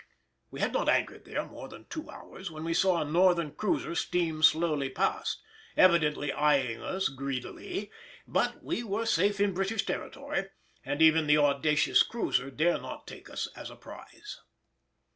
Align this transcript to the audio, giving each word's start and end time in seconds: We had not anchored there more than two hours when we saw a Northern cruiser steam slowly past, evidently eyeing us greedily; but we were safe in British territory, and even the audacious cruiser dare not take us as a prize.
We 0.49 0.61
had 0.61 0.73
not 0.73 0.89
anchored 0.89 1.25
there 1.25 1.45
more 1.45 1.67
than 1.67 1.85
two 1.85 2.09
hours 2.09 2.49
when 2.49 2.63
we 2.63 2.73
saw 2.73 2.99
a 3.01 3.05
Northern 3.05 3.51
cruiser 3.51 3.93
steam 3.93 4.41
slowly 4.41 4.89
past, 4.89 5.43
evidently 5.77 6.31
eyeing 6.31 6.81
us 6.81 7.07
greedily; 7.07 7.91
but 8.25 8.63
we 8.63 8.83
were 8.83 9.05
safe 9.05 9.39
in 9.39 9.53
British 9.53 9.85
territory, 9.85 10.45
and 10.83 11.03
even 11.03 11.27
the 11.27 11.37
audacious 11.37 12.01
cruiser 12.01 12.49
dare 12.49 12.79
not 12.79 13.05
take 13.05 13.29
us 13.29 13.47
as 13.55 13.69
a 13.69 13.75
prize. 13.75 14.39